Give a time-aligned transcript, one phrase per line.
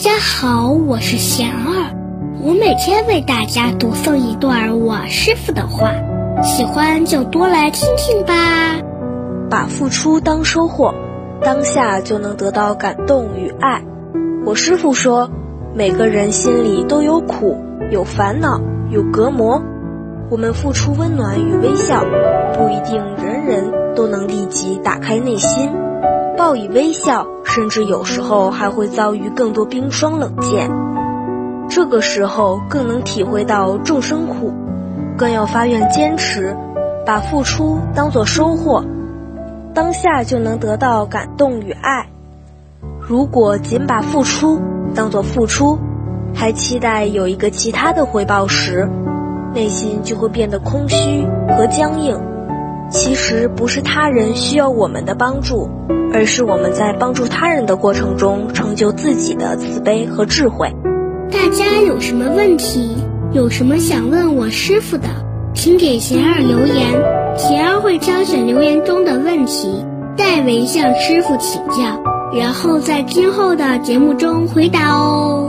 [0.00, 1.94] 大家好，我是贤儿，
[2.42, 5.92] 我每天为大家读诵一段我师傅的话，
[6.42, 8.78] 喜欢就多来听听吧。
[9.50, 10.94] 把付出当收获，
[11.42, 13.82] 当下就能得到感动与爱。
[14.46, 15.30] 我师傅说，
[15.74, 18.58] 每个人心里都有苦，有烦恼，
[18.88, 19.62] 有隔膜。
[20.30, 22.06] 我们付出温暖与微笑，
[22.54, 25.70] 不一定人人都能立即打开内心。
[26.38, 30.70] 报以微笑，甚至有时候还会遭遇更多冰霜冷箭。
[31.68, 34.52] 这个时候更能体会到众生苦，
[35.16, 36.56] 更要发愿坚持，
[37.04, 38.84] 把付出当作收获，
[39.74, 42.06] 当下就能得到感动与爱。
[43.00, 44.60] 如果仅把付出
[44.94, 45.78] 当作付出，
[46.32, 48.88] 还期待有一个其他的回报时，
[49.52, 52.16] 内心就会变得空虚和僵硬。
[52.90, 55.70] 其实不是他人需要我们的帮助，
[56.12, 60.74] 而是我们在帮助他人的过程中成就自己的慈悲和智慧。
[61.30, 62.96] 大家有什么问题，
[63.32, 65.04] 有什么想问我师傅的，
[65.54, 69.84] 请给贤儿留言，贤儿会挑选留言中的问题，
[70.16, 72.02] 代为向师傅请教，
[72.34, 75.48] 然后在今后的节目中回答哦。